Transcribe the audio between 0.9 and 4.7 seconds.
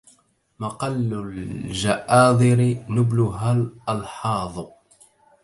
الجآذر نبلها الألحاظ